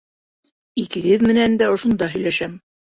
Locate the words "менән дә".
1.29-1.71